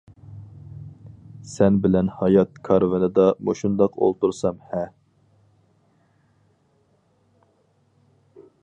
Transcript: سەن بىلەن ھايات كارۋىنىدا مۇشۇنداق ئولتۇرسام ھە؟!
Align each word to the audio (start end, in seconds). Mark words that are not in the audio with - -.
سەن 1.51 1.75
بىلەن 1.83 2.09
ھايات 2.21 2.57
كارۋىنىدا 2.69 3.27
مۇشۇنداق 3.49 4.01
ئولتۇرسام 4.07 4.67
ھە؟! 4.73 4.83